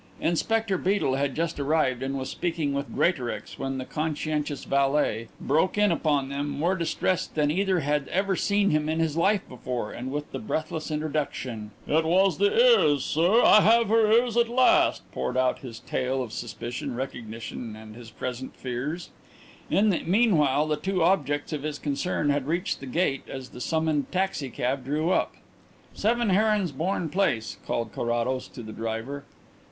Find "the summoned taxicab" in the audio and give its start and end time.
23.49-24.83